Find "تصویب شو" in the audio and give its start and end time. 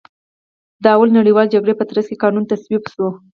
2.51-3.07